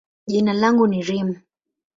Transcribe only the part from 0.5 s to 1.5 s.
langu ni Reem.